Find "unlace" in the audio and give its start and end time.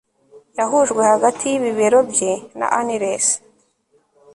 2.79-3.35